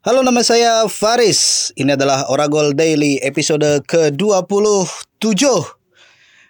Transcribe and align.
Halo 0.00 0.24
nama 0.24 0.40
saya 0.40 0.88
Faris. 0.88 1.76
Ini 1.76 1.92
adalah 1.92 2.24
Oragol 2.32 2.72
Daily 2.72 3.20
episode 3.20 3.84
ke-27 3.84 5.44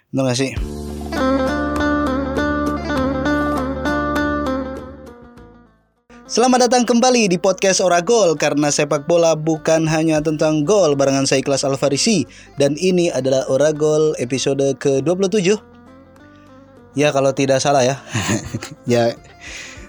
Bener 0.07 0.23
gak 0.31 0.39
sih? 0.39 0.55
Selamat 6.31 6.71
datang 6.71 6.87
kembali 6.87 7.27
di 7.27 7.35
podcast 7.35 7.83
Oragol 7.83 8.39
Karena 8.39 8.71
sepak 8.71 9.03
bola 9.03 9.35
bukan 9.35 9.83
hanya 9.83 10.23
tentang 10.23 10.63
gol 10.63 10.95
Barengan 10.95 11.27
saya 11.27 11.43
Ikhlas 11.43 11.67
Alfarisi 11.67 12.23
Dan 12.55 12.79
ini 12.79 13.11
adalah 13.11 13.43
Oragol 13.51 14.15
episode 14.15 14.79
ke-27 14.79 15.59
Ya 16.95 17.11
kalau 17.11 17.35
tidak 17.35 17.59
salah 17.59 17.83
ya. 17.83 17.99
Ya 18.95 19.11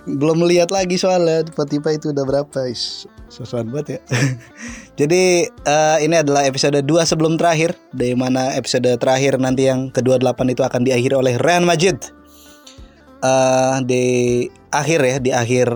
belum 0.07 0.43
melihat 0.43 0.75
lagi 0.75 0.98
soalnya 0.98 1.46
tiba-tiba 1.46 1.95
itu 1.95 2.11
udah 2.11 2.25
berapa. 2.27 2.59
Is 2.66 3.07
sosokan 3.30 3.73
banget 3.73 3.98
ya. 3.98 4.01
Jadi 5.01 5.48
uh, 5.65 5.98
ini 6.02 6.20
adalah 6.20 6.45
episode 6.45 6.77
2 6.83 6.87
sebelum 7.06 7.38
terakhir. 7.41 7.78
Dari 7.95 8.12
mana 8.19 8.52
episode 8.59 8.88
terakhir 8.98 9.38
nanti 9.38 9.70
yang 9.70 9.88
kedua 9.88 10.19
delapan 10.19 10.52
itu 10.52 10.62
akan 10.66 10.83
diakhiri 10.84 11.15
oleh 11.16 11.34
Real 11.41 11.65
Majid 11.65 12.12
uh, 13.23 13.80
di 13.87 14.47
akhir 14.69 15.01
ya 15.01 15.16
di 15.23 15.30
akhir 15.33 15.69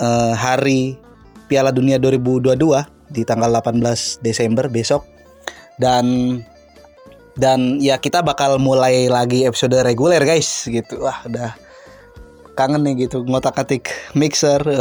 uh, 0.00 0.32
hari 0.34 0.96
Piala 1.50 1.74
Dunia 1.74 1.98
2022 1.98 2.54
di 3.10 3.22
tanggal 3.26 3.50
18 3.50 4.22
Desember 4.22 4.70
besok. 4.70 5.04
Dan 5.76 6.38
dan 7.34 7.80
ya 7.80 7.96
kita 7.96 8.20
bakal 8.20 8.60
mulai 8.60 9.08
lagi 9.08 9.44
episode 9.44 9.74
reguler 9.82 10.22
guys 10.22 10.64
gitu. 10.70 11.02
Wah 11.02 11.24
udah 11.26 11.69
kangen 12.60 12.84
nih 12.84 13.08
gitu 13.08 13.24
ngotak 13.24 13.56
atik 13.56 13.88
mixer. 14.12 14.60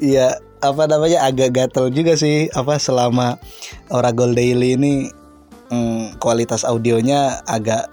Iya 0.00 0.40
apa 0.64 0.88
namanya 0.88 1.28
agak 1.28 1.52
gatel 1.52 1.92
juga 1.92 2.16
sih 2.16 2.48
apa 2.56 2.80
selama 2.80 3.36
Oragol 3.92 4.32
Daily 4.32 4.72
ini 4.72 5.12
hmm, 5.68 6.16
kualitas 6.16 6.64
audionya 6.64 7.44
agak 7.44 7.92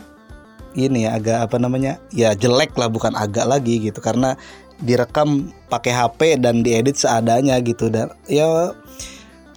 ini 0.80 1.04
ya 1.04 1.20
agak 1.20 1.52
apa 1.52 1.60
namanya 1.60 2.00
ya 2.16 2.32
jelek 2.40 2.72
lah 2.80 2.88
bukan 2.88 3.12
agak 3.20 3.52
lagi 3.52 3.84
gitu. 3.84 4.00
Karena 4.00 4.40
direkam 4.80 5.52
pakai 5.68 5.92
HP 5.92 6.40
dan 6.40 6.64
diedit 6.64 6.96
seadanya 6.96 7.60
gitu. 7.60 7.92
Dan 7.92 8.16
ya 8.32 8.72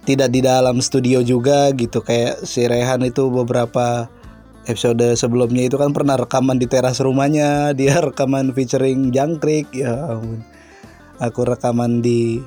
tidak 0.03 0.27
di 0.35 0.43
dalam 0.43 0.83
studio 0.83 1.23
juga 1.23 1.71
gitu. 1.79 2.03
Kayak 2.03 2.43
si 2.43 2.67
Rehan 2.67 3.07
itu 3.07 3.31
beberapa 3.31 4.11
episode 4.67 5.15
sebelumnya 5.15 5.71
itu 5.71 5.79
kan 5.79 5.95
pernah 5.95 6.19
rekaman 6.19 6.59
di 6.59 6.67
teras 6.67 6.99
rumahnya 6.99 7.71
dia 7.79 8.03
rekaman 8.03 8.51
featuring 8.51 9.09
jangkrik 9.15 9.71
ya 9.71 9.95
ampun. 10.13 10.43
Aku 11.17 11.49
rekaman 11.49 12.05
di 12.05 12.37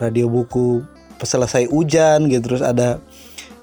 radio 0.00 0.30
buku 0.30 0.80
selesai 1.20 1.68
hujan 1.68 2.32
gitu 2.32 2.54
terus 2.54 2.64
ada 2.64 2.96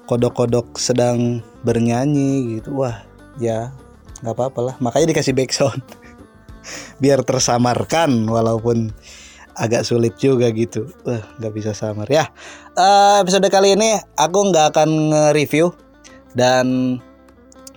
kodok-kodok 0.06 0.78
sedang 0.78 1.42
bernyanyi 1.66 2.60
gitu. 2.60 2.76
Wah 2.76 3.02
ya 3.40 3.74
nggak 4.22 4.36
apa-apa 4.36 4.60
lah. 4.62 4.74
Makanya 4.78 5.16
dikasih 5.16 5.34
background 5.34 5.82
biar 7.02 7.26
tersamarkan 7.26 8.30
walaupun 8.30 8.94
agak 9.58 9.82
sulit 9.82 10.14
juga 10.22 10.52
gitu. 10.54 10.86
Wah 11.02 11.24
nggak 11.40 11.52
bisa 11.56 11.74
samar. 11.74 12.06
Ya 12.06 12.30
uh, 12.78 13.18
episode 13.18 13.48
kali 13.50 13.74
ini 13.74 13.98
aku 14.14 14.38
nggak 14.52 14.76
akan 14.76 14.90
nge-review. 15.10 15.74
Dan 16.32 16.96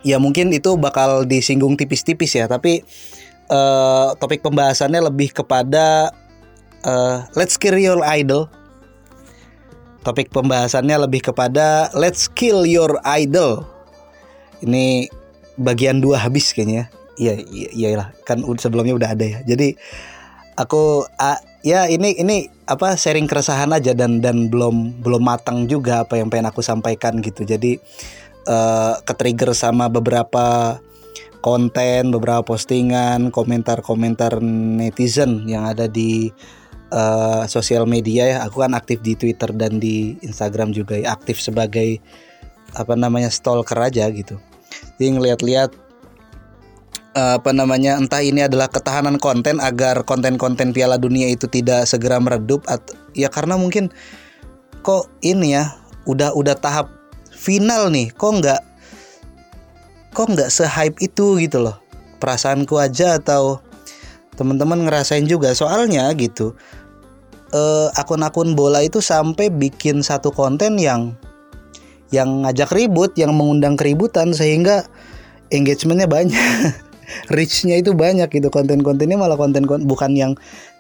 ya 0.06 0.22
mungkin 0.22 0.54
itu 0.54 0.78
bakal 0.78 1.26
disinggung 1.26 1.74
tipis-tipis 1.74 2.38
ya 2.38 2.46
tapi 2.46 2.86
uh, 3.50 4.14
topik 4.22 4.46
pembahasannya 4.46 5.02
lebih 5.02 5.34
kepada 5.34 6.14
uh, 6.86 7.26
let's 7.34 7.58
kill 7.58 7.76
your 7.76 8.06
idol. 8.06 8.46
Topik 10.06 10.30
pembahasannya 10.30 11.10
lebih 11.10 11.34
kepada 11.34 11.90
let's 11.98 12.30
kill 12.30 12.62
your 12.62 13.02
idol. 13.02 13.66
Ini 14.62 15.10
bagian 15.58 15.98
dua 15.98 16.22
habis 16.22 16.54
kayaknya 16.54 16.94
iya 17.16 17.40
iya 17.74 17.90
lah 17.96 18.10
kan 18.28 18.46
sebelumnya 18.62 18.94
udah 18.94 19.10
ada 19.18 19.26
ya. 19.26 19.40
Jadi 19.42 19.74
aku 20.54 21.10
uh, 21.10 21.40
ya 21.66 21.90
ini 21.90 22.22
ini 22.22 22.54
apa 22.70 22.94
sharing 22.94 23.26
keresahan 23.26 23.74
aja 23.74 23.98
dan 23.98 24.22
dan 24.22 24.54
belum 24.54 25.02
belum 25.02 25.26
matang 25.26 25.66
juga 25.66 26.06
apa 26.06 26.22
yang 26.22 26.30
pengen 26.30 26.54
aku 26.54 26.62
sampaikan 26.62 27.18
gitu. 27.26 27.42
Jadi 27.42 27.82
uh, 28.48 29.02
ketrigger 29.04 29.52
sama 29.54 29.90
beberapa 29.92 30.80
konten, 31.46 32.10
beberapa 32.10 32.42
postingan, 32.42 33.30
komentar-komentar 33.30 34.42
netizen 34.42 35.46
yang 35.46 35.70
ada 35.70 35.86
di 35.86 36.34
uh, 36.90 37.46
sosial 37.46 37.86
media 37.86 38.26
ya. 38.26 38.38
Aku 38.50 38.66
kan 38.66 38.74
aktif 38.74 39.06
di 39.06 39.14
Twitter 39.14 39.54
dan 39.54 39.78
di 39.78 40.18
Instagram 40.26 40.74
juga 40.74 40.98
ya, 40.98 41.14
aktif 41.14 41.38
sebagai 41.38 42.02
apa 42.74 42.98
namanya 42.98 43.30
stalker 43.30 43.78
aja 43.78 44.10
gitu. 44.10 44.42
Jadi 44.98 45.22
ngeliat-liat 45.22 45.86
uh, 47.16 47.40
apa 47.40 47.52
namanya 47.56 47.96
entah 47.98 48.22
ini 48.22 48.46
adalah 48.46 48.68
ketahanan 48.68 49.18
konten 49.18 49.58
agar 49.64 50.04
konten-konten 50.04 50.76
Piala 50.76 51.00
Dunia 51.00 51.32
itu 51.32 51.48
tidak 51.48 51.88
segera 51.88 52.20
meredup 52.20 52.68
ya 53.16 53.32
karena 53.32 53.56
mungkin 53.56 53.90
kok 54.84 55.10
ini 55.24 55.56
ya 55.56 55.78
udah 56.06 56.36
udah 56.36 56.54
tahap 56.60 56.92
final 57.36 57.92
nih 57.92 58.10
kok 58.16 58.32
nggak 58.40 58.62
kok 60.16 60.28
nggak 60.32 60.50
se-hype 60.50 60.98
itu 61.04 61.38
gitu 61.44 61.60
loh. 61.60 61.78
Perasaanku 62.24 62.80
aja 62.80 63.20
atau 63.20 63.60
teman-teman 64.40 64.88
ngerasain 64.88 65.28
juga. 65.28 65.52
Soalnya 65.52 66.08
gitu 66.16 66.56
eh, 67.52 67.88
akun-akun 68.00 68.56
bola 68.56 68.80
itu 68.82 69.04
sampai 69.04 69.52
bikin 69.52 70.00
satu 70.00 70.32
konten 70.32 70.80
yang 70.80 71.20
yang 72.16 72.48
ngajak 72.48 72.72
ribut 72.72 73.12
yang 73.20 73.36
mengundang 73.36 73.76
keributan 73.76 74.32
sehingga 74.32 74.88
engagementnya 75.52 76.08
banyak 76.08 76.72
reachnya 77.36 77.76
itu 77.76 77.92
banyak 77.92 78.32
gitu. 78.32 78.48
Konten-kontennya 78.48 79.20
malah 79.20 79.36
konten, 79.36 79.68
konten 79.68 79.86
bukan 79.86 80.16
yang 80.16 80.32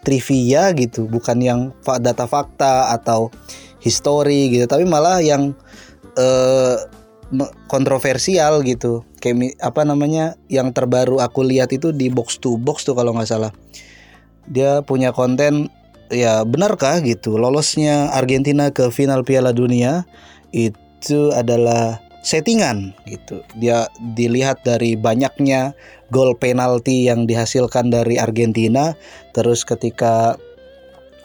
trivia 0.06 0.70
gitu 0.78 1.10
bukan 1.10 1.42
yang 1.42 1.60
data 1.82 2.30
fakta 2.30 2.94
atau 2.94 3.34
history 3.82 4.54
gitu 4.54 4.70
tapi 4.70 4.86
malah 4.86 5.18
yang 5.20 5.58
uh, 6.18 6.78
kontroversial 7.68 8.62
gitu. 8.62 9.04
Kayak 9.20 9.58
apa 9.62 9.82
namanya 9.84 10.38
yang 10.52 10.72
terbaru 10.72 11.20
aku 11.20 11.42
lihat 11.46 11.74
itu 11.74 11.90
di 11.90 12.12
box 12.14 12.38
to 12.38 12.58
box 12.60 12.86
tuh 12.86 12.94
kalau 12.94 13.14
nggak 13.16 13.30
salah. 13.30 13.52
Dia 14.46 14.86
punya 14.86 15.10
konten 15.10 15.74
ya 16.14 16.46
benarkah 16.46 17.02
gitu 17.02 17.42
lolosnya 17.42 18.14
Argentina 18.14 18.70
ke 18.70 18.94
final 18.94 19.26
Piala 19.26 19.50
Dunia 19.58 20.06
itu 20.54 21.34
adalah 21.34 21.98
settingan 22.22 22.94
gitu. 23.10 23.42
Dia 23.58 23.90
dilihat 24.18 24.62
dari 24.62 24.94
banyaknya 24.94 25.74
gol 26.14 26.38
penalti 26.38 27.10
yang 27.10 27.26
dihasilkan 27.26 27.90
dari 27.90 28.22
Argentina. 28.22 28.94
Terus 29.34 29.66
ketika 29.66 30.38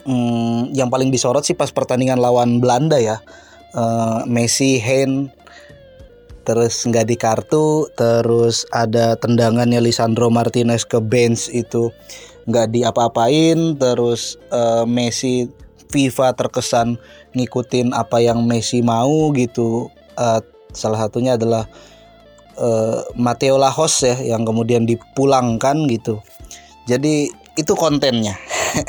hmm, 0.05 0.73
yang 0.73 0.89
paling 0.89 1.13
disorot 1.13 1.45
sih 1.45 1.57
pas 1.57 1.69
pertandingan 1.69 2.17
lawan 2.17 2.57
Belanda 2.57 2.97
ya 2.97 3.21
uh, 3.75 4.23
Messi 4.27 4.79
hand 4.79 5.31
terus 6.41 6.81
nggak 6.89 7.05
di 7.05 7.15
kartu 7.19 7.85
terus 7.93 8.65
ada 8.73 9.13
tendangannya 9.13 9.77
Lisandro 9.77 10.33
Martinez 10.33 10.89
ke 10.89 10.97
bench 10.97 11.53
itu 11.53 11.93
nggak 12.49 12.73
di 12.73 12.81
apa 12.81 13.13
apain 13.13 13.77
terus 13.77 14.41
uh, 14.49 14.83
Messi 14.89 15.45
FIFA 15.91 16.33
terkesan 16.39 16.95
ngikutin 17.35 17.91
apa 17.91 18.23
yang 18.23 18.47
Messi 18.47 18.79
mau 18.79 19.29
gitu. 19.35 19.91
Uh, 20.15 20.39
salah 20.71 21.03
satunya 21.05 21.35
adalah 21.35 21.67
uh, 22.55 23.03
Mateo 23.19 23.59
Lajos 23.59 24.07
ya 24.07 24.15
yang 24.23 24.47
kemudian 24.47 24.87
dipulangkan 24.87 25.85
gitu. 25.91 26.23
Jadi 26.87 27.29
itu 27.59 27.73
kontennya. 27.75 28.39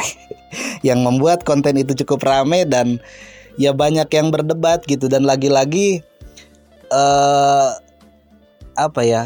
Yang 0.87 1.01
membuat 1.01 1.47
konten 1.49 1.79
itu 1.79 1.95
cukup 2.05 2.27
rame 2.27 2.67
dan 2.69 3.01
ya 3.57 3.73
banyak 3.77 4.09
yang 4.09 4.29
berdebat 4.33 4.85
gitu. 4.85 5.09
Dan 5.09 5.25
lagi-lagi 5.29 6.05
uh, 6.93 7.77
apa 8.77 9.01
ya 9.05 9.23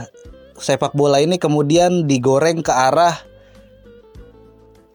sepak 0.56 0.96
bola 0.96 1.20
ini 1.20 1.36
kemudian 1.36 2.08
digoreng 2.08 2.64
ke 2.64 2.72
arah 2.72 3.14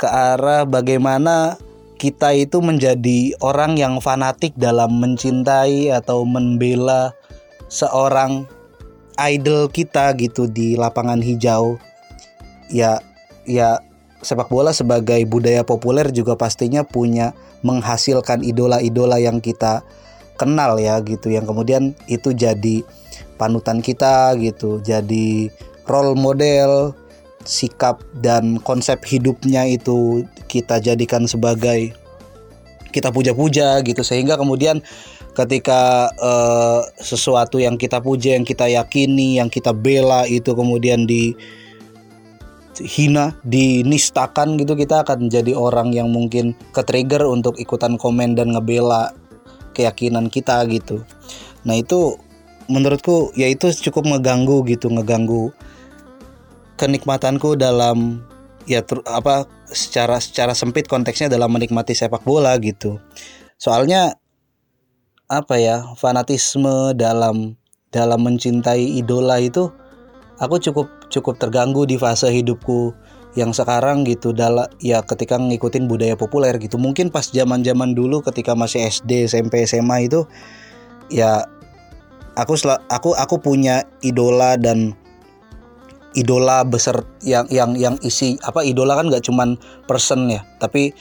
ke 0.01 0.10
arah 0.10 0.66
bagaimana 0.66 1.62
kita 2.01 2.33
itu 2.33 2.57
menjadi 2.66 3.38
orang 3.45 3.78
yang 3.78 4.01
fanatik 4.01 4.57
dalam 4.57 4.98
mencintai 4.98 5.94
atau 5.94 6.25
membela 6.25 7.13
seorang 7.69 8.50
idol 9.22 9.69
kita 9.69 10.10
gitu 10.18 10.50
di 10.50 10.74
lapangan 10.74 11.22
hijau. 11.22 11.78
Ya 12.74 12.98
ya 13.45 13.78
sepak 14.21 14.47
bola 14.50 14.69
sebagai 14.71 15.19
budaya 15.25 15.65
populer 15.65 16.09
juga 16.13 16.38
pastinya 16.38 16.85
punya 16.85 17.33
menghasilkan 17.65 18.45
idola-idola 18.45 19.18
yang 19.18 19.41
kita 19.41 19.81
kenal 20.38 20.77
ya 20.77 21.01
gitu. 21.01 21.33
Yang 21.33 21.53
kemudian 21.53 21.83
itu 22.06 22.33
jadi 22.33 22.85
panutan 23.38 23.81
kita 23.81 24.38
gitu. 24.38 24.81
Jadi 24.81 25.50
role 25.89 26.18
model 26.18 26.94
sikap 27.41 28.01
dan 28.21 28.62
konsep 28.62 29.01
hidupnya 29.01 29.65
itu 29.65 30.25
kita 30.45 30.77
jadikan 30.77 31.25
sebagai 31.25 31.94
kita 32.94 33.09
puja-puja 33.09 33.81
gitu. 33.81 34.06
Sehingga 34.06 34.38
kemudian 34.38 34.85
ketika 35.33 36.12
uh, 36.19 36.83
sesuatu 37.00 37.56
yang 37.57 37.79
kita 37.79 38.03
puja 38.03 38.35
yang 38.35 38.44
kita 38.44 38.68
yakini 38.68 39.39
yang 39.39 39.47
kita 39.47 39.71
bela 39.71 40.27
itu 40.27 40.51
kemudian 40.51 41.07
di 41.07 41.33
hina 42.83 43.38
dinistakan 43.45 44.60
gitu 44.60 44.74
kita 44.75 45.06
akan 45.06 45.30
jadi 45.30 45.56
orang 45.56 45.94
yang 45.95 46.10
mungkin 46.10 46.57
ke 46.75 46.81
trigger 46.83 47.25
untuk 47.30 47.57
ikutan 47.62 47.95
komen 47.95 48.36
dan 48.36 48.54
ngebela 48.54 49.13
keyakinan 49.78 50.28
kita 50.28 50.66
gitu 50.68 51.06
nah 51.63 51.78
itu 51.78 52.18
menurutku 52.68 53.36
ya 53.38 53.48
itu 53.48 53.69
cukup 53.89 54.07
ngeganggu 54.18 54.66
gitu 54.66 54.89
ngeganggu 54.89 55.54
kenikmatanku 56.81 57.54
dalam 57.54 58.25
ya 58.66 58.81
apa 59.06 59.45
secara 59.69 60.18
secara 60.18 60.57
sempit 60.57 60.89
konteksnya 60.89 61.30
dalam 61.31 61.54
menikmati 61.54 61.94
sepak 61.94 62.25
bola 62.25 62.57
gitu. 62.57 62.98
Soalnya 63.62 64.18
apa 65.30 65.56
ya 65.62 65.86
fanatisme 65.95 66.98
dalam 66.98 67.56
dalam 67.94 68.19
mencintai 68.25 69.00
idola 69.00 69.39
itu 69.39 69.69
aku 70.42 70.58
cukup 70.58 70.90
cukup 71.14 71.38
terganggu 71.38 71.86
di 71.86 72.02
fase 72.02 72.34
hidupku 72.34 72.98
yang 73.38 73.56
sekarang 73.56 74.04
gitu 74.04 74.36
dalam 74.36 74.68
ya 74.84 75.00
ketika 75.06 75.40
ngikutin 75.40 75.88
budaya 75.88 76.20
populer 76.20 76.58
gitu. 76.60 76.76
Mungkin 76.76 77.14
pas 77.14 77.30
zaman 77.30 77.64
zaman 77.64 77.96
dulu 77.96 78.20
ketika 78.26 78.58
masih 78.58 78.84
SD 78.90 79.30
SMP 79.30 79.64
SMA 79.64 80.12
itu 80.12 80.28
ya 81.08 81.48
aku 82.36 82.58
aku 82.90 83.16
aku 83.16 83.36
punya 83.40 83.88
idola 84.04 84.60
dan 84.60 84.98
idola 86.12 86.68
besar 86.68 87.08
yang 87.24 87.48
yang 87.48 87.72
yang 87.80 87.96
isi 88.04 88.36
apa 88.44 88.68
idola 88.68 89.00
kan 89.00 89.08
nggak 89.08 89.24
cuman 89.24 89.56
person 89.88 90.28
ya 90.28 90.44
tapi 90.60 90.92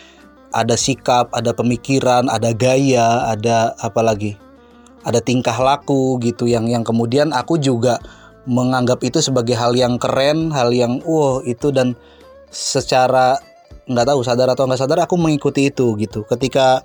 ada 0.55 0.79
sikap 0.79 1.35
ada 1.35 1.51
pemikiran 1.51 2.31
ada 2.31 2.55
gaya 2.55 3.27
ada 3.27 3.75
apa 3.83 4.03
lagi 4.07 4.39
ada 5.03 5.19
tingkah 5.19 5.57
laku 5.59 6.19
gitu 6.23 6.47
yang 6.47 6.71
yang 6.71 6.87
kemudian 6.87 7.35
aku 7.35 7.59
juga 7.59 7.99
menganggap 8.51 8.99
itu 9.07 9.23
sebagai 9.23 9.55
hal 9.55 9.79
yang 9.79 9.95
keren 10.03 10.51
hal 10.51 10.75
yang 10.75 10.99
wow 11.07 11.39
itu 11.47 11.71
dan 11.71 11.95
secara 12.51 13.39
nggak 13.87 14.07
tahu 14.11 14.21
sadar 14.27 14.51
atau 14.51 14.67
nggak 14.67 14.81
sadar 14.83 14.99
aku 15.07 15.15
mengikuti 15.15 15.71
itu 15.71 15.95
gitu 15.95 16.27
ketika 16.27 16.83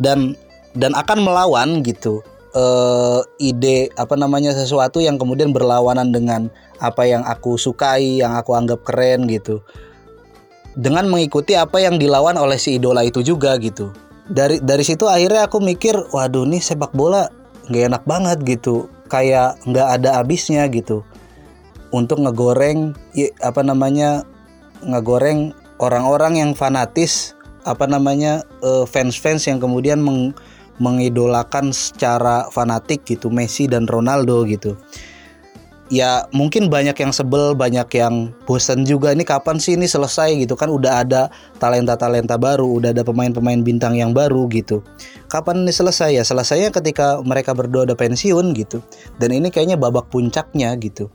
dan 0.00 0.32
dan 0.72 0.96
akan 0.96 1.20
melawan 1.20 1.84
gitu 1.84 2.24
uh, 2.54 3.20
ide 3.36 3.90
apa 3.98 4.14
namanya 4.16 4.54
sesuatu 4.54 5.02
yang 5.02 5.18
kemudian 5.20 5.50
berlawanan 5.50 6.14
dengan 6.14 6.48
apa 6.78 7.04
yang 7.04 7.26
aku 7.26 7.58
sukai, 7.58 8.22
yang 8.22 8.34
aku 8.38 8.54
anggap 8.54 8.82
keren 8.86 9.26
gitu. 9.28 9.60
Dengan 10.74 11.06
mengikuti 11.06 11.54
apa 11.54 11.78
yang 11.78 12.02
dilawan 12.02 12.34
oleh 12.34 12.58
si 12.58 12.82
idola 12.82 13.06
itu 13.06 13.22
juga 13.22 13.54
gitu. 13.62 13.94
Dari 14.26 14.58
dari 14.58 14.82
situ 14.82 15.06
akhirnya 15.06 15.46
aku 15.46 15.60
mikir, 15.62 15.94
waduh 16.10 16.48
nih 16.48 16.58
sepak 16.58 16.90
bola 16.96 17.30
nggak 17.70 17.84
enak 17.92 18.02
banget 18.08 18.38
gitu, 18.42 18.88
kayak 19.14 19.62
nggak 19.62 19.88
ada 20.02 20.18
habisnya 20.18 20.66
gitu. 20.66 21.06
Untuk 21.94 22.18
ngegoreng 22.26 22.98
ya, 23.14 23.30
apa 23.38 23.62
namanya 23.62 24.26
ngegoreng 24.82 25.54
orang-orang 25.78 26.42
yang 26.42 26.50
fanatis 26.58 27.38
apa 27.62 27.86
namanya 27.86 28.42
eh, 28.66 28.84
fans-fans 28.90 29.46
yang 29.46 29.62
kemudian 29.62 30.02
meng, 30.02 30.34
mengidolakan 30.82 31.70
secara 31.70 32.50
fanatik 32.50 33.06
gitu 33.06 33.30
Messi 33.30 33.70
dan 33.70 33.86
Ronaldo 33.86 34.42
gitu 34.42 34.74
ya 35.92 36.24
mungkin 36.32 36.72
banyak 36.72 36.96
yang 36.96 37.12
sebel, 37.12 37.52
banyak 37.52 37.88
yang 37.92 38.32
bosan 38.48 38.88
juga 38.88 39.12
ini 39.12 39.24
kapan 39.26 39.60
sih 39.60 39.76
ini 39.76 39.84
selesai 39.84 40.32
gitu 40.40 40.56
kan 40.56 40.72
udah 40.72 41.04
ada 41.04 41.28
talenta-talenta 41.60 42.40
baru, 42.40 42.80
udah 42.80 42.96
ada 42.96 43.04
pemain-pemain 43.04 43.60
bintang 43.60 43.96
yang 43.98 44.16
baru 44.16 44.48
gitu. 44.48 44.80
Kapan 45.34 45.66
ini 45.66 45.74
selesai 45.74 46.14
ya? 46.14 46.22
Selesainya 46.22 46.70
ketika 46.70 47.18
mereka 47.26 47.58
berdua 47.58 47.90
udah 47.90 47.98
pensiun 47.98 48.54
gitu. 48.54 48.78
Dan 49.18 49.34
ini 49.34 49.50
kayaknya 49.50 49.74
babak 49.74 50.06
puncaknya 50.06 50.70
gitu. 50.78 51.10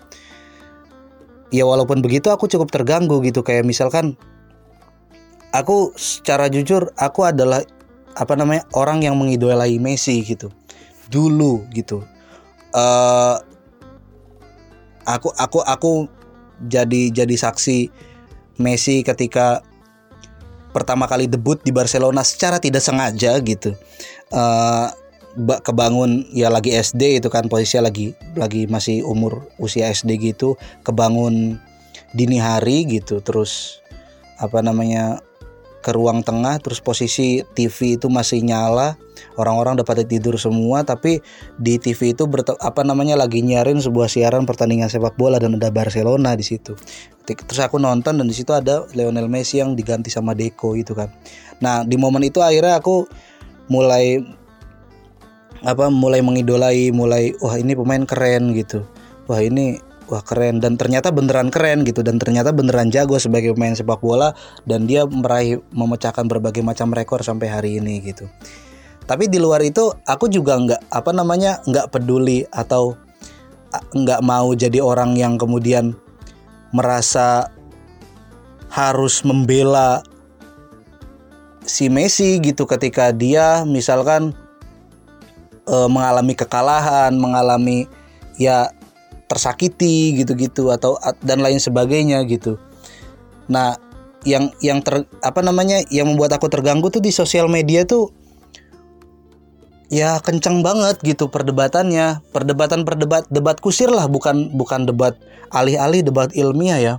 Ya 1.55 1.63
walaupun 1.63 2.03
begitu 2.03 2.27
aku 2.27 2.51
cukup 2.51 2.67
terganggu 2.67 3.23
gitu 3.23 3.47
kayak 3.47 3.63
misalkan 3.63 4.19
aku 5.55 5.95
secara 5.97 6.51
jujur 6.51 6.93
aku 6.99 7.25
adalah 7.25 7.63
apa 8.13 8.33
namanya 8.35 8.67
orang 8.75 9.01
yang 9.01 9.15
mengidolai 9.17 9.79
Messi 9.81 10.21
gitu 10.21 10.53
dulu 11.09 11.65
gitu 11.73 12.05
uh, 12.77 13.37
aku 15.09 15.33
aku 15.33 15.59
aku 15.65 15.91
jadi 16.69 17.09
jadi 17.09 17.35
saksi 17.35 17.89
Messi 18.61 19.01
ketika 19.01 19.65
pertama 20.79 21.03
kali 21.11 21.27
debut 21.27 21.59
di 21.59 21.75
Barcelona 21.75 22.23
secara 22.23 22.63
tidak 22.63 22.79
sengaja 22.79 23.35
gitu. 23.43 23.75
Uh, 24.31 24.87
kebangun 25.61 26.25
ya 26.31 26.47
lagi 26.47 26.73
SD 26.73 27.21
itu 27.21 27.27
kan 27.27 27.45
posisinya 27.51 27.91
lagi 27.91 28.15
lagi 28.33 28.65
masih 28.71 29.03
umur 29.03 29.43
usia 29.59 29.91
SD 29.91 30.15
gitu. 30.23 30.55
Kebangun 30.87 31.59
dini 32.15 32.39
hari 32.39 32.87
gitu 32.87 33.19
terus 33.19 33.83
apa 34.39 34.63
namanya 34.63 35.19
ke 35.79 35.91
ruang 35.95 36.21
tengah 36.23 36.59
terus 36.59 36.83
posisi 36.83 37.39
TV 37.55 37.95
itu 37.95 38.11
masih 38.11 38.43
nyala 38.43 38.99
orang-orang 39.39 39.79
udah 39.79 39.87
pada 39.87 40.03
tidur 40.03 40.35
semua 40.35 40.83
tapi 40.83 41.23
di 41.55 41.79
TV 41.79 42.11
itu 42.11 42.27
apa 42.59 42.81
namanya 42.83 43.15
lagi 43.15 43.39
nyarin 43.39 43.79
sebuah 43.79 44.11
siaran 44.11 44.43
pertandingan 44.43 44.91
sepak 44.91 45.15
bola 45.15 45.39
dan 45.39 45.55
ada 45.55 45.71
Barcelona 45.71 46.35
di 46.35 46.43
situ. 46.43 46.75
Terus 47.23 47.61
aku 47.61 47.77
nonton 47.77 48.17
dan 48.17 48.25
di 48.25 48.33
situ 48.33 48.51
ada 48.51 48.89
Lionel 48.97 49.29
Messi 49.29 49.61
yang 49.61 49.77
diganti 49.77 50.09
sama 50.09 50.33
Deco 50.33 50.73
itu 50.73 50.97
kan. 50.97 51.13
Nah 51.61 51.85
di 51.85 51.95
momen 51.95 52.25
itu 52.25 52.41
akhirnya 52.41 52.81
aku 52.81 53.05
mulai 53.69 54.19
apa 55.59 55.91
mulai 55.91 56.23
mengidolai 56.23 56.89
mulai 56.89 57.35
wah 57.39 57.55
ini 57.55 57.77
pemain 57.77 58.03
keren 58.03 58.51
gitu. 58.57 58.83
Wah 59.29 59.39
ini 59.45 59.77
wah 60.09 60.25
keren. 60.25 60.59
Dan 60.59 60.75
ternyata 60.75 61.13
beneran 61.13 61.53
keren 61.53 61.85
gitu. 61.85 62.01
Dan 62.01 62.17
ternyata 62.17 62.49
beneran 62.51 62.89
jago 62.89 63.15
sebagai 63.21 63.53
pemain 63.53 63.77
sepak 63.77 64.01
bola. 64.01 64.33
Dan 64.65 64.89
dia 64.89 65.05
meraih 65.05 65.61
memecahkan 65.71 66.25
berbagai 66.25 66.65
macam 66.65 66.89
rekor 66.91 67.21
sampai 67.21 67.47
hari 67.47 67.77
ini 67.77 68.01
gitu. 68.01 68.27
Tapi 69.09 69.25
di 69.25 69.41
luar 69.41 69.65
itu 69.65 69.89
aku 70.05 70.29
juga 70.29 70.53
nggak 70.57 70.93
apa 70.93 71.11
namanya 71.13 71.61
nggak 71.65 71.89
peduli 71.89 72.45
atau 72.49 72.93
nggak 73.73 74.21
mau 74.21 74.53
jadi 74.53 74.81
orang 74.81 75.17
yang 75.17 75.37
kemudian 75.37 75.97
merasa 76.69 77.49
harus 78.69 79.25
membela 79.25 80.05
si 81.65 81.89
Messi 81.89 82.37
gitu 82.41 82.69
ketika 82.69 83.09
dia 83.09 83.65
misalkan 83.65 84.33
e, 85.65 85.75
mengalami 85.89 86.33
kekalahan 86.37 87.13
mengalami 87.17 87.89
ya 88.37 88.73
tersakiti 89.29 90.17
gitu-gitu 90.17 90.73
atau 90.73 90.97
dan 91.21 91.39
lain 91.39 91.61
sebagainya 91.61 92.25
gitu. 92.25 92.57
Nah, 93.45 93.77
yang 94.27 94.51
yang 94.59 94.83
ter 94.83 95.07
apa 95.23 95.39
namanya 95.39 95.79
yang 95.93 96.11
membuat 96.11 96.35
aku 96.35 96.51
terganggu 96.51 96.91
tuh 96.91 96.99
di 96.99 97.13
sosial 97.13 97.47
media 97.47 97.87
tuh 97.87 98.11
ya 99.89 100.19
kencang 100.21 100.61
banget 100.61 101.01
gitu 101.01 101.31
perdebatannya 101.31 102.21
perdebatan 102.29 102.83
perdebat 102.83 103.25
debat 103.31 103.57
kusir 103.57 103.89
lah 103.89 104.05
bukan 104.05 104.53
bukan 104.53 104.85
debat 104.85 105.17
alih-alih 105.49 106.05
debat 106.05 106.29
ilmiah 106.35 106.77
ya 106.77 106.95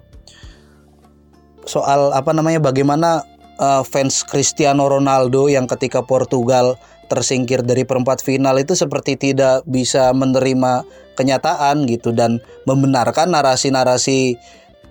soal 1.69 2.11
apa 2.17 2.35
namanya 2.35 2.59
bagaimana 2.59 3.23
uh, 3.61 3.87
fans 3.87 4.27
Cristiano 4.27 4.89
Ronaldo 4.91 5.47
yang 5.47 5.71
ketika 5.71 6.03
Portugal 6.03 6.75
tersingkir 7.07 7.63
dari 7.63 7.87
perempat 7.87 8.23
final 8.23 8.59
itu 8.59 8.75
seperti 8.75 9.15
tidak 9.15 9.63
bisa 9.67 10.11
menerima 10.11 10.83
kenyataan 11.21 11.85
gitu 11.85 12.17
dan 12.17 12.41
membenarkan 12.65 13.29
narasi-narasi 13.29 14.41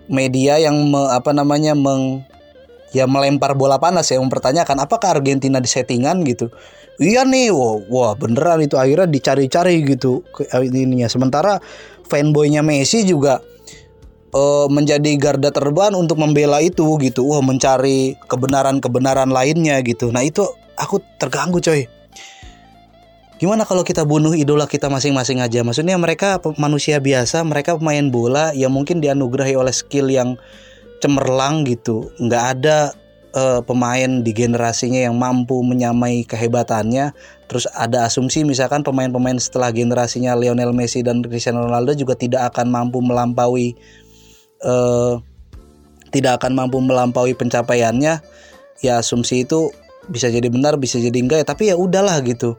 media 0.06 0.62
yang 0.62 0.94
me, 0.94 1.10
apa 1.10 1.34
namanya 1.34 1.74
meng 1.74 2.22
ya 2.94 3.06
melempar 3.06 3.54
bola 3.54 3.78
panas 3.82 4.10
ya 4.10 4.22
mempertanyakan 4.22 4.86
apakah 4.86 5.18
Argentina 5.18 5.58
di 5.58 5.70
settingan 5.70 6.22
gitu. 6.26 6.54
Iya 7.00 7.24
nih 7.24 7.50
wah, 7.56 7.80
wah 7.88 8.12
beneran 8.14 8.60
itu 8.62 8.76
akhirnya 8.76 9.08
dicari-cari 9.08 9.82
gitu 9.88 10.22
ininya. 10.54 11.08
Sementara 11.08 11.64
fanboynya 12.06 12.60
Messi 12.60 13.08
juga 13.08 13.40
uh, 14.36 14.68
menjadi 14.68 15.16
garda 15.16 15.50
terdepan 15.50 15.96
untuk 15.96 16.20
membela 16.20 16.60
itu 16.60 17.00
gitu. 17.00 17.24
Wah 17.24 17.40
mencari 17.40 18.20
kebenaran-kebenaran 18.28 19.32
lainnya 19.32 19.80
gitu. 19.86 20.12
Nah 20.12 20.28
itu 20.28 20.44
aku 20.76 21.00
terganggu 21.16 21.64
coy 21.64 21.99
gimana 23.40 23.64
kalau 23.64 23.88
kita 23.88 24.04
bunuh 24.04 24.36
idola 24.36 24.68
kita 24.68 24.92
masing-masing 24.92 25.40
aja? 25.40 25.64
Maksudnya 25.64 25.96
mereka 25.96 26.44
manusia 26.60 27.00
biasa 27.00 27.42
mereka 27.48 27.80
pemain 27.80 28.04
bola 28.12 28.52
yang 28.52 28.76
mungkin 28.76 29.00
dianugerahi 29.00 29.56
oleh 29.56 29.72
skill 29.72 30.12
yang 30.12 30.36
cemerlang 31.00 31.64
gitu. 31.64 32.12
Nggak 32.20 32.44
ada 32.60 32.92
uh, 33.32 33.64
pemain 33.64 34.20
di 34.20 34.36
generasinya 34.36 35.00
yang 35.00 35.16
mampu 35.16 35.64
menyamai 35.64 36.28
kehebatannya. 36.28 37.16
Terus 37.48 37.66
ada 37.72 38.06
asumsi 38.06 38.44
misalkan 38.44 38.84
pemain-pemain 38.84 39.40
setelah 39.40 39.72
generasinya 39.72 40.36
Lionel 40.36 40.76
Messi 40.76 41.00
dan 41.00 41.24
Cristiano 41.24 41.64
Ronaldo 41.66 41.96
juga 41.96 42.20
tidak 42.20 42.54
akan 42.54 42.68
mampu 42.70 43.00
melampaui 43.00 43.74
uh, 44.68 45.18
tidak 46.12 46.44
akan 46.44 46.60
mampu 46.60 46.84
melampaui 46.84 47.34
pencapaiannya. 47.40 48.20
Ya 48.84 48.94
asumsi 49.00 49.48
itu 49.48 49.72
bisa 50.12 50.28
jadi 50.28 50.50
benar 50.50 50.76
bisa 50.76 50.98
jadi 50.98 51.16
enggak 51.16 51.46
ya 51.46 51.48
tapi 51.48 51.70
ya 51.70 51.76
udahlah 51.78 52.18
gitu 52.26 52.58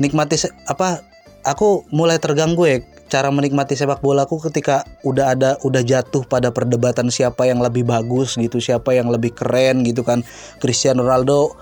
nikmati 0.00 0.38
apa 0.68 1.04
aku 1.42 1.84
mulai 1.90 2.16
terganggu 2.16 2.64
ya 2.64 2.78
cara 3.12 3.28
menikmati 3.28 3.76
sepak 3.76 4.00
bola 4.00 4.24
aku 4.24 4.40
ketika 4.48 4.88
udah 5.04 5.36
ada 5.36 5.50
udah 5.60 5.84
jatuh 5.84 6.24
pada 6.24 6.48
perdebatan 6.48 7.12
siapa 7.12 7.44
yang 7.44 7.60
lebih 7.60 7.84
bagus 7.84 8.40
gitu 8.40 8.56
siapa 8.56 8.96
yang 8.96 9.12
lebih 9.12 9.36
keren 9.36 9.84
gitu 9.84 10.00
kan. 10.00 10.24
Cristiano 10.64 11.04
Ronaldo 11.04 11.52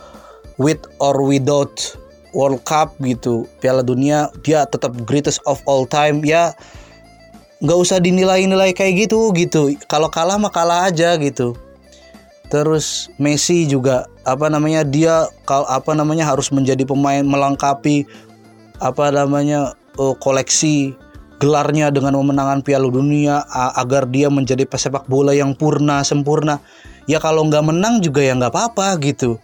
with 0.62 0.78
or 1.02 1.18
without 1.26 1.74
World 2.30 2.62
Cup 2.62 2.94
gitu 3.02 3.50
Piala 3.58 3.82
Dunia 3.82 4.30
dia 4.46 4.62
tetap 4.62 4.94
greatest 5.02 5.42
of 5.50 5.58
all 5.66 5.82
time 5.90 6.22
ya 6.22 6.54
nggak 7.60 7.78
usah 7.82 7.98
dinilai-nilai 7.98 8.70
kayak 8.70 9.10
gitu 9.10 9.34
gitu. 9.34 9.74
Kalau 9.90 10.06
kalah 10.06 10.38
mah 10.38 10.54
kalah 10.54 10.86
aja 10.86 11.18
gitu 11.18 11.58
terus 12.50 13.08
Messi 13.16 13.64
juga 13.64 14.10
apa 14.26 14.50
namanya 14.50 14.82
dia 14.82 15.30
kalau 15.46 15.64
apa 15.70 15.94
namanya 15.94 16.26
harus 16.26 16.50
menjadi 16.50 16.82
pemain 16.82 17.22
melengkapi 17.22 18.04
apa 18.82 19.14
namanya 19.14 19.78
uh, 19.96 20.14
koleksi 20.18 20.98
gelarnya 21.40 21.88
dengan 21.88 22.20
memenangkan 22.20 22.60
Piala 22.60 22.90
Dunia 22.92 23.48
agar 23.72 24.04
dia 24.04 24.28
menjadi 24.28 24.68
pesepak 24.68 25.08
bola 25.08 25.32
yang 25.32 25.56
purna 25.56 26.04
sempurna. 26.04 26.60
Ya 27.08 27.16
kalau 27.16 27.48
nggak 27.48 27.64
menang 27.64 28.04
juga 28.04 28.20
ya 28.20 28.36
nggak 28.36 28.52
apa-apa 28.52 29.00
gitu. 29.00 29.40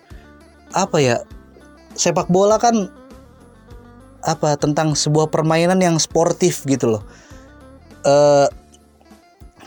Apa 0.77 1.01
ya 1.01 1.17
sepak 1.97 2.29
bola 2.29 2.61
kan 2.61 2.93
apa 4.21 4.61
tentang 4.61 4.93
sebuah 4.93 5.33
permainan 5.33 5.81
yang 5.81 5.97
sportif 5.97 6.69
gitu 6.69 7.01
loh. 7.01 7.03
E, 8.05 8.15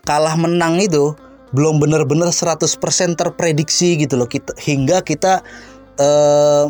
kalah 0.06 0.38
menang 0.38 0.78
itu 0.78 1.18
belum 1.50 1.82
benar-benar 1.82 2.30
100% 2.30 2.70
terprediksi 3.18 3.98
gitu 3.98 4.20
loh. 4.20 4.30
Kita 4.30 4.54
hingga 4.62 5.02
kita 5.02 5.42
e, 5.98 6.10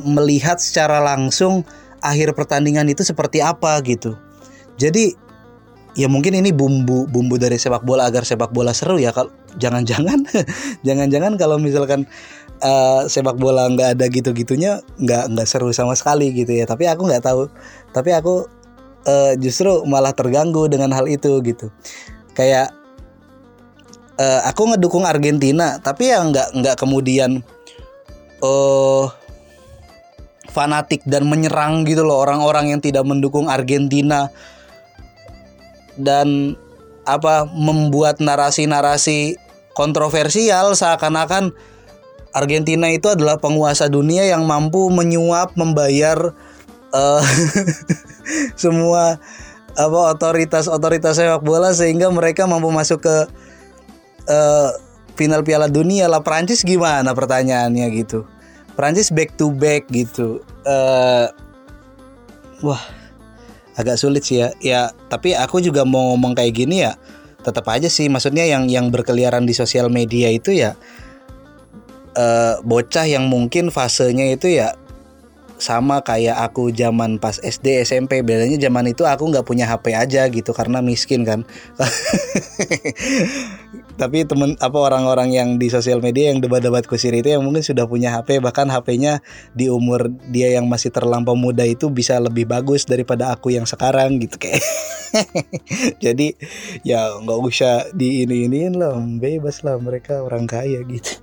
melihat 0.07 0.57
secara 0.59 1.03
langsung 1.03 1.67
akhir 2.00 2.31
pertandingan 2.36 2.88
itu 2.88 3.03
seperti 3.03 3.43
apa 3.43 3.75
gitu. 3.83 4.15
Jadi 4.79 5.12
ya 6.00 6.07
mungkin 6.07 6.38
ini 6.39 6.55
bumbu 6.55 7.09
bumbu 7.12 7.36
dari 7.36 7.59
sepak 7.59 7.83
bola 7.83 8.07
agar 8.07 8.24
sepak 8.24 8.55
bola 8.55 8.71
seru 8.71 8.95
ya. 8.95 9.12
Kalau 9.12 9.31
jangan-jangan 9.59 10.24
jangan-jangan 10.88 11.36
kalau 11.36 11.59
misalkan 11.59 12.07
uh, 12.63 13.03
sepak 13.12 13.36
bola 13.36 13.67
nggak 13.67 14.00
ada 14.00 14.05
gitu-gitunya 14.07 14.79
nggak 14.95 15.36
nggak 15.36 15.48
seru 15.48 15.75
sama 15.75 16.00
sekali 16.00 16.31
gitu 16.31 16.55
ya. 16.55 16.63
Tapi 16.63 16.88
aku 16.88 17.03
nggak 17.03 17.27
tahu. 17.27 17.51
Tapi 17.91 18.15
aku 18.15 18.48
uh, 19.03 19.33
justru 19.36 19.83
malah 19.83 20.15
terganggu 20.15 20.71
dengan 20.71 20.95
hal 20.95 21.12
itu 21.12 21.36
gitu. 21.43 21.67
Kayak 22.31 22.78
uh, 24.19 24.39
aku 24.43 24.75
ngedukung 24.75 25.07
Argentina 25.07 25.79
tapi 25.79 26.11
ya 26.11 26.19
nggak 26.19 26.59
nggak 26.59 26.75
kemudian 26.75 27.39
uh, 28.43 29.07
fanatik 30.49 31.05
dan 31.05 31.29
menyerang 31.29 31.85
gitu 31.85 32.03
loh 32.03 32.19
orang-orang 32.25 32.75
yang 32.75 32.81
tidak 32.81 33.05
mendukung 33.05 33.47
Argentina. 33.47 34.33
Dan 35.99 36.55
apa 37.03 37.43
membuat 37.47 38.23
narasi-narasi 38.23 39.35
kontroversial 39.75 40.75
seakan-akan 40.75 41.51
Argentina 42.31 42.88
itu 42.88 43.09
adalah 43.09 43.41
penguasa 43.41 43.89
dunia 43.89 44.23
yang 44.23 44.45
mampu 44.45 44.88
menyuap 44.93 45.57
membayar 45.57 46.31
uh, 46.93 47.23
semua 48.61 49.17
apa 49.75 49.99
otoritas-otoritas 50.15 51.17
sepak 51.17 51.41
bola 51.41 51.73
sehingga 51.73 52.07
mereka 52.13 52.45
mampu 52.45 52.69
masuk 52.69 53.03
ke 53.03 53.15
uh, 54.29 54.71
final 55.17 55.43
Piala 55.43 55.67
Dunia 55.67 56.07
lah 56.07 56.24
Prancis 56.24 56.63
gimana 56.63 57.12
pertanyaannya 57.12 57.86
gitu 57.98 58.24
Prancis 58.79 59.12
back 59.12 59.36
to 59.36 59.51
back 59.51 59.89
gitu 59.91 60.39
uh, 60.63 61.27
wah 62.63 62.79
agak 63.79 63.95
sulit 63.95 64.27
sih 64.27 64.43
ya. 64.43 64.51
Ya, 64.59 64.81
tapi 65.07 65.31
aku 65.31 65.63
juga 65.63 65.88
mau 65.88 66.12
ngomong 66.12 66.36
kayak 66.36 66.51
gini 66.51 66.83
ya. 66.83 67.00
Tetap 67.39 67.63
aja 67.71 67.88
sih 67.88 68.12
maksudnya 68.12 68.43
yang 68.43 68.67
yang 68.67 68.91
berkeliaran 68.91 69.48
di 69.48 69.55
sosial 69.55 69.88
media 69.88 70.27
itu 70.27 70.51
ya 70.51 70.75
uh, 72.19 72.59
bocah 72.67 73.07
yang 73.07 73.31
mungkin 73.31 73.71
fasenya 73.71 74.36
itu 74.36 74.59
ya 74.59 74.75
sama 75.59 75.99
kayak 76.01 76.39
aku 76.39 76.71
zaman 76.71 77.19
pas 77.19 77.35
SD 77.35 77.83
SMP 77.83 78.23
bedanya 78.23 78.55
zaman 78.55 78.89
itu 78.89 79.03
aku 79.03 79.27
nggak 79.27 79.43
punya 79.43 79.67
HP 79.67 79.91
aja 79.91 80.23
gitu 80.31 80.55
karena 80.55 80.79
miskin 80.79 81.27
kan. 81.27 81.43
Tapi 83.99 84.23
temen 84.23 84.55
apa 84.63 84.77
orang-orang 84.79 85.35
yang 85.35 85.49
di 85.59 85.67
sosial 85.67 85.99
media 85.99 86.31
yang 86.31 86.39
debat-debat 86.39 86.87
kusir 86.87 87.11
itu 87.11 87.35
yang 87.35 87.43
mungkin 87.43 87.59
sudah 87.59 87.83
punya 87.85 88.15
HP 88.15 88.39
bahkan 88.39 88.71
HP-nya 88.71 89.19
di 89.51 89.67
umur 89.67 90.07
dia 90.31 90.55
yang 90.55 90.71
masih 90.71 90.95
terlampau 90.95 91.35
muda 91.35 91.67
itu 91.67 91.91
bisa 91.91 92.15
lebih 92.15 92.47
bagus 92.47 92.87
daripada 92.87 93.35
aku 93.35 93.51
yang 93.51 93.67
sekarang 93.67 94.17
gitu 94.23 94.39
kayak. 94.39 94.63
Jadi 96.03 96.39
ya 96.87 97.19
nggak 97.19 97.39
usah 97.43 97.91
di 97.91 98.23
ini 98.23 98.47
iniin 98.47 98.79
lah 98.79 98.95
bebas 99.19 99.67
lah 99.67 99.75
mereka 99.75 100.23
orang 100.23 100.47
kaya 100.47 100.79
gitu. 100.87 101.19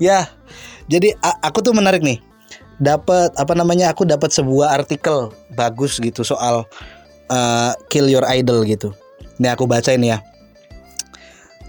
Ya 0.00 0.32
jadi 0.90 1.12
aku 1.22 1.62
tuh 1.62 1.70
menarik 1.70 2.02
nih 2.02 2.29
dapat 2.80 3.36
apa 3.36 3.52
namanya 3.52 3.92
aku 3.92 4.08
dapat 4.08 4.32
sebuah 4.32 4.72
artikel 4.72 5.30
bagus 5.52 6.00
gitu 6.00 6.24
soal 6.24 6.64
uh, 7.28 7.76
kill 7.92 8.08
your 8.08 8.24
idol 8.26 8.64
gitu. 8.64 8.96
Ini 9.36 9.52
aku 9.52 9.68
baca 9.68 9.92
ini 9.92 10.16
ya. 10.16 10.24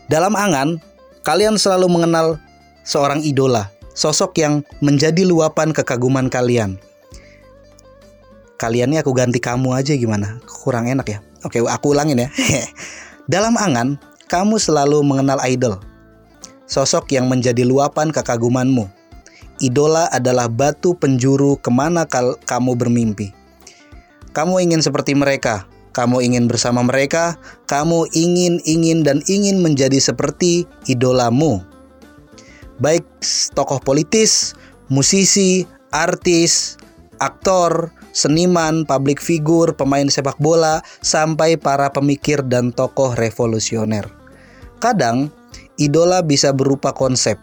Dalam 0.08 0.36
angan, 0.36 0.80
kalian 1.24 1.56
selalu 1.60 1.88
mengenal 1.88 2.40
seorang 2.84 3.24
idola, 3.24 3.72
sosok 3.96 4.40
yang 4.40 4.64
menjadi 4.80 5.24
luapan 5.28 5.72
kekaguman 5.76 6.28
kalian. 6.28 6.80
Kalian 8.60 8.96
ini 8.96 8.98
aku 9.00 9.16
ganti 9.16 9.40
kamu 9.40 9.72
aja 9.72 9.96
gimana? 9.96 10.40
Kurang 10.44 10.88
enak 10.88 11.08
ya. 11.08 11.20
Oke, 11.48 11.64
aku 11.64 11.96
ulangin 11.96 12.28
ya. 12.28 12.30
Dalam 13.34 13.56
angan, 13.56 13.96
kamu 14.28 14.60
selalu 14.60 15.02
mengenal 15.02 15.40
idol, 15.48 15.80
sosok 16.68 17.16
yang 17.16 17.32
menjadi 17.32 17.64
luapan 17.64 18.12
kekagumanmu 18.12 19.01
Idola 19.62 20.10
adalah 20.10 20.50
batu 20.50 20.98
penjuru 20.98 21.62
ke 21.62 21.70
mana 21.70 22.10
kal 22.10 22.34
kamu 22.50 22.74
bermimpi. 22.74 23.30
Kamu 24.34 24.58
ingin 24.58 24.82
seperti 24.82 25.14
mereka, 25.14 25.70
kamu 25.94 26.26
ingin 26.26 26.50
bersama 26.50 26.82
mereka, 26.82 27.38
kamu 27.70 28.10
ingin, 28.16 28.58
ingin, 28.66 29.06
dan 29.06 29.22
ingin 29.30 29.62
menjadi 29.62 30.02
seperti 30.02 30.66
idolamu. 30.90 31.62
Baik 32.82 33.06
tokoh 33.54 33.78
politis, 33.84 34.58
musisi, 34.90 35.70
artis, 35.94 36.80
aktor, 37.22 37.94
seniman, 38.16 38.88
public 38.88 39.22
figure, 39.22 39.78
pemain 39.78 40.08
sepak 40.08 40.40
bola, 40.42 40.82
sampai 41.06 41.60
para 41.60 41.94
pemikir 41.94 42.42
dan 42.48 42.74
tokoh 42.74 43.14
revolusioner. 43.14 44.10
Kadang, 44.82 45.30
idola 45.78 46.26
bisa 46.26 46.50
berupa 46.56 46.96
konsep, 46.96 47.38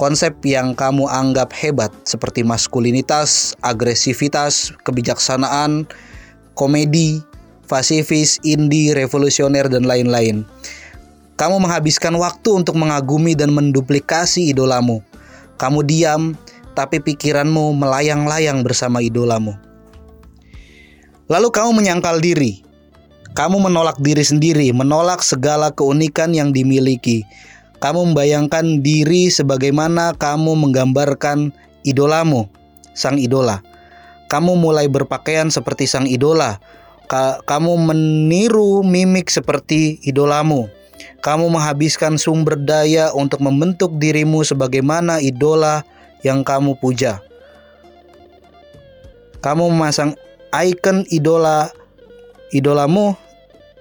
Konsep 0.00 0.40
yang 0.48 0.72
kamu 0.72 1.04
anggap 1.04 1.52
hebat 1.52 1.92
seperti 2.08 2.40
maskulinitas, 2.40 3.52
agresivitas, 3.60 4.72
kebijaksanaan, 4.88 5.84
komedi, 6.56 7.20
pasifis, 7.68 8.40
indie, 8.40 8.96
revolusioner, 8.96 9.68
dan 9.68 9.84
lain-lain. 9.84 10.48
Kamu 11.36 11.60
menghabiskan 11.60 12.16
waktu 12.16 12.64
untuk 12.64 12.76
mengagumi 12.80 13.36
dan 13.36 13.52
menduplikasi 13.52 14.52
idolamu. 14.52 15.04
Kamu 15.60 15.84
diam, 15.84 16.36
tapi 16.72 17.00
pikiranmu 17.00 17.76
melayang-layang 17.76 18.64
bersama 18.64 19.04
idolamu. 19.04 19.56
Lalu 21.28 21.48
kamu 21.52 21.70
menyangkal 21.84 22.20
diri. 22.20 22.64
Kamu 23.32 23.64
menolak 23.64 23.96
diri 24.04 24.20
sendiri, 24.20 24.68
menolak 24.76 25.24
segala 25.24 25.72
keunikan 25.72 26.36
yang 26.36 26.52
dimiliki 26.52 27.24
kamu 27.82 28.14
membayangkan 28.14 28.78
diri 28.78 29.26
sebagaimana 29.26 30.14
kamu 30.14 30.54
menggambarkan 30.54 31.50
idolamu, 31.82 32.46
sang 32.94 33.18
idola. 33.18 33.58
Kamu 34.30 34.54
mulai 34.54 34.86
berpakaian 34.86 35.50
seperti 35.50 35.90
sang 35.90 36.06
idola. 36.06 36.62
Ka 37.10 37.42
kamu 37.42 37.74
meniru 37.90 38.86
mimik 38.86 39.26
seperti 39.26 39.98
idolamu. 40.06 40.70
Kamu 41.26 41.50
menghabiskan 41.50 42.22
sumber 42.22 42.54
daya 42.54 43.10
untuk 43.10 43.42
membentuk 43.42 43.98
dirimu 43.98 44.46
sebagaimana 44.46 45.18
idola 45.18 45.82
yang 46.22 46.46
kamu 46.46 46.78
puja. 46.78 47.18
Kamu 49.42 49.74
memasang 49.74 50.14
ikon 50.54 51.02
idola 51.10 51.74
idolamu 52.54 53.18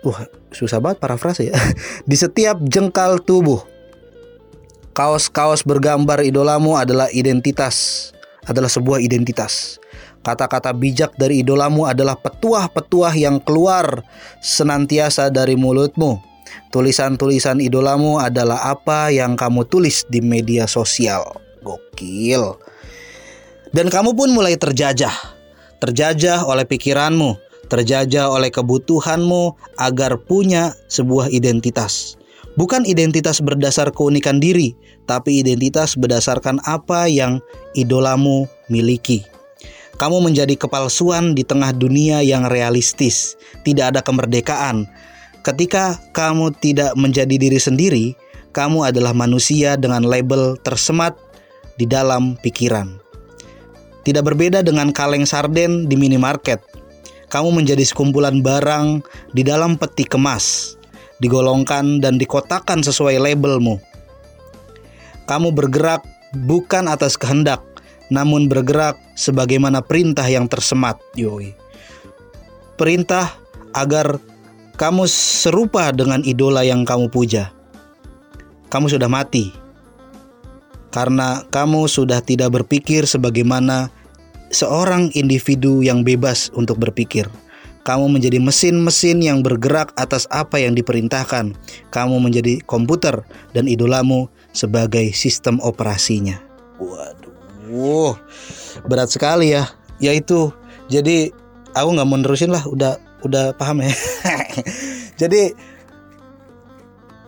Wah, 0.01 0.25
susah 0.49 0.81
banget 0.81 0.97
parafrase 0.97 1.53
ya. 1.53 1.57
Di 2.09 2.17
setiap 2.17 2.57
jengkal 2.65 3.21
tubuh. 3.21 3.70
Kaos-kaos 4.91 5.63
bergambar 5.63 6.19
idolamu 6.19 6.75
adalah 6.75 7.07
identitas, 7.15 8.11
adalah 8.43 8.67
sebuah 8.67 8.99
identitas. 8.99 9.79
Kata-kata 10.19 10.75
bijak 10.75 11.15
dari 11.15 11.39
idolamu 11.41 11.87
adalah 11.87 12.19
petuah-petuah 12.19 13.15
yang 13.15 13.39
keluar 13.39 14.03
senantiasa 14.43 15.31
dari 15.31 15.55
mulutmu. 15.55 16.19
Tulisan-tulisan 16.75 17.63
idolamu 17.63 18.19
adalah 18.19 18.67
apa 18.67 19.15
yang 19.15 19.39
kamu 19.39 19.63
tulis 19.71 20.03
di 20.11 20.19
media 20.19 20.67
sosial. 20.67 21.23
Gokil. 21.63 22.59
Dan 23.71 23.87
kamu 23.87 24.11
pun 24.11 24.35
mulai 24.35 24.59
terjajah. 24.59 25.39
Terjajah 25.79 26.43
oleh 26.43 26.67
pikiranmu, 26.67 27.39
terjajah 27.71 28.27
oleh 28.27 28.51
kebutuhanmu 28.51 29.55
agar 29.79 30.19
punya 30.19 30.75
sebuah 30.91 31.31
identitas. 31.31 32.20
Bukan 32.61 32.85
identitas 32.85 33.41
berdasar 33.41 33.89
keunikan 33.89 34.37
diri, 34.37 34.77
tapi 35.09 35.41
identitas 35.41 35.97
berdasarkan 35.97 36.61
apa 36.61 37.09
yang 37.09 37.41
idolamu 37.73 38.45
miliki. 38.69 39.25
Kamu 39.97 40.21
menjadi 40.21 40.53
kepalsuan 40.53 41.33
di 41.33 41.41
tengah 41.41 41.73
dunia 41.73 42.21
yang 42.21 42.45
realistis, 42.45 43.33
tidak 43.65 43.97
ada 43.97 44.05
kemerdekaan. 44.05 44.85
Ketika 45.41 45.97
kamu 46.13 46.53
tidak 46.61 46.93
menjadi 46.93 47.33
diri 47.33 47.57
sendiri, 47.57 48.05
kamu 48.53 48.93
adalah 48.93 49.17
manusia 49.17 49.73
dengan 49.73 50.05
label 50.05 50.53
tersemat 50.61 51.17
di 51.81 51.89
dalam 51.89 52.37
pikiran. 52.45 52.93
Tidak 54.05 54.21
berbeda 54.21 54.61
dengan 54.61 54.93
kaleng 54.93 55.25
sarden 55.25 55.89
di 55.89 55.97
minimarket. 55.97 56.61
Kamu 57.33 57.57
menjadi 57.57 57.81
sekumpulan 57.81 58.45
barang 58.45 59.01
di 59.33 59.41
dalam 59.41 59.81
peti 59.81 60.05
kemas, 60.05 60.77
digolongkan 61.21 62.01
dan 62.01 62.17
dikotakan 62.17 62.81
sesuai 62.81 63.21
labelmu. 63.21 63.77
Kamu 65.29 65.53
bergerak 65.53 66.01
bukan 66.43 66.89
atas 66.89 67.15
kehendak, 67.15 67.61
namun 68.09 68.49
bergerak 68.49 68.97
sebagaimana 69.13 69.79
perintah 69.85 70.25
yang 70.25 70.49
tersemat. 70.49 70.97
Yoi. 71.13 71.53
Perintah 72.75 73.37
agar 73.77 74.17
kamu 74.75 75.05
serupa 75.05 75.93
dengan 75.93 76.25
idola 76.25 76.65
yang 76.65 76.83
kamu 76.83 77.07
puja. 77.13 77.53
Kamu 78.73 78.89
sudah 78.89 79.07
mati 79.07 79.61
karena 80.91 81.47
kamu 81.47 81.87
sudah 81.87 82.19
tidak 82.19 82.51
berpikir 82.51 83.07
sebagaimana 83.07 83.87
seorang 84.51 85.07
individu 85.15 85.79
yang 85.79 86.03
bebas 86.03 86.51
untuk 86.51 86.77
berpikir. 86.77 87.31
Kamu 87.81 88.13
menjadi 88.13 88.37
mesin-mesin 88.37 89.25
yang 89.25 89.41
bergerak 89.41 89.89
atas 89.97 90.29
apa 90.29 90.61
yang 90.61 90.77
diperintahkan. 90.77 91.57
Kamu 91.89 92.21
menjadi 92.21 92.61
komputer 92.63 93.25
dan 93.57 93.65
idolamu 93.65 94.29
sebagai 94.53 95.09
sistem 95.17 95.57
operasinya. 95.65 96.37
Waduh, 96.77 98.17
berat 98.85 99.09
sekali 99.09 99.57
ya. 99.57 99.65
Yaitu, 100.01 100.53
jadi 100.89 101.33
aku 101.73 101.89
nggak 101.97 102.07
mau 102.07 102.17
nerusin 102.21 102.53
lah. 102.53 102.61
Udah, 102.69 103.01
udah 103.25 103.57
paham 103.57 103.81
ya. 103.81 103.93
jadi 105.21 105.53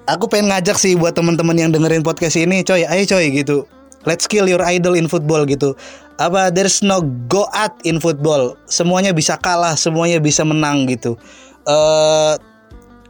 aku 0.06 0.30
pengen 0.30 0.52
ngajak 0.52 0.78
sih 0.78 0.94
buat 0.94 1.16
teman-teman 1.16 1.58
yang 1.58 1.72
dengerin 1.74 2.06
podcast 2.06 2.38
ini, 2.38 2.62
coy, 2.62 2.86
ayo 2.86 3.04
coy 3.10 3.30
gitu. 3.34 3.66
Let's 4.04 4.28
kill 4.28 4.52
your 4.52 4.60
idol 4.68 5.00
in 5.00 5.08
football 5.08 5.48
gitu. 5.48 5.80
Apa 6.22 6.53
there's 6.53 6.86
no 6.86 7.01
go 7.29 7.50
out 7.53 7.74
in 7.86 7.98
football. 7.98 8.53
Semuanya 8.70 9.13
bisa 9.13 9.38
kalah, 9.39 9.74
semuanya 9.74 10.22
bisa 10.22 10.46
menang 10.46 10.86
gitu. 10.86 11.17
Eh 11.65 11.72
uh, 11.72 12.36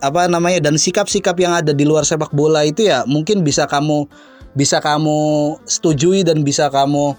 apa 0.04 0.28
namanya 0.28 0.60
dan 0.60 0.76
sikap-sikap 0.76 1.32
yang 1.40 1.56
ada 1.56 1.72
di 1.72 1.88
luar 1.88 2.04
sepak 2.04 2.36
bola 2.36 2.68
itu 2.68 2.84
ya 2.84 3.08
mungkin 3.08 3.40
bisa 3.40 3.64
kamu 3.64 4.04
bisa 4.52 4.84
kamu 4.84 5.56
setujui 5.64 6.28
dan 6.28 6.44
bisa 6.44 6.68
kamu 6.68 7.16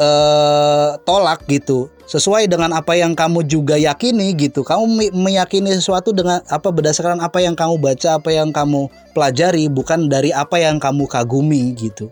uh, 0.00 0.96
tolak 1.04 1.44
gitu 1.52 1.92
sesuai 2.08 2.48
dengan 2.48 2.72
apa 2.72 2.96
yang 2.96 3.12
kamu 3.12 3.44
juga 3.44 3.76
yakini 3.76 4.32
gitu 4.40 4.64
kamu 4.64 5.12
meyakini 5.12 5.76
sesuatu 5.76 6.16
dengan 6.16 6.40
apa 6.48 6.72
berdasarkan 6.72 7.20
apa 7.20 7.44
yang 7.44 7.52
kamu 7.52 7.76
baca 7.76 8.16
apa 8.16 8.32
yang 8.32 8.48
kamu 8.48 8.88
pelajari 9.12 9.68
bukan 9.68 10.08
dari 10.08 10.32
apa 10.32 10.56
yang 10.64 10.80
kamu 10.80 11.04
kagumi 11.04 11.76
gitu 11.76 12.08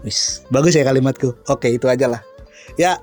Wis, 0.00 0.44
bagus 0.48 0.72
ya 0.76 0.84
kalimatku. 0.84 1.36
Oke 1.48 1.68
itu 1.68 1.86
aja 1.86 2.08
lah. 2.08 2.22
Ya 2.80 3.00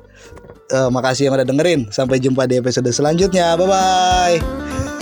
uh, 0.74 0.89
makasih 0.89 1.30
yang 1.30 1.38
udah 1.38 1.48
dengerin. 1.48 1.89
Sampai 1.94 2.18
jumpa 2.18 2.50
di 2.50 2.58
episode 2.58 2.89
selanjutnya. 2.89 3.53
Bye 3.57 3.68
bye 3.68 4.97